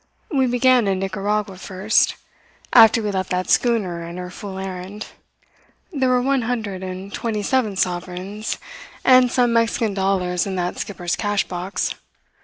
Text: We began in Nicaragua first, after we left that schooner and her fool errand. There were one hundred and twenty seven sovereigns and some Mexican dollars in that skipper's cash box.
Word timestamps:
We 0.31 0.47
began 0.47 0.87
in 0.87 0.97
Nicaragua 0.97 1.59
first, 1.59 2.15
after 2.73 3.03
we 3.03 3.11
left 3.11 3.29
that 3.29 3.51
schooner 3.51 4.01
and 4.01 4.17
her 4.17 4.31
fool 4.31 4.57
errand. 4.57 5.05
There 5.93 6.09
were 6.09 6.23
one 6.23 6.41
hundred 6.41 6.81
and 6.81 7.13
twenty 7.13 7.43
seven 7.43 7.75
sovereigns 7.75 8.57
and 9.05 9.31
some 9.31 9.53
Mexican 9.53 9.93
dollars 9.93 10.47
in 10.47 10.55
that 10.55 10.79
skipper's 10.79 11.15
cash 11.15 11.47
box. 11.47 11.93